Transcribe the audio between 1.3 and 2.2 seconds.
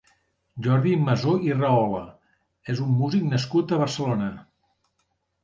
i Rahola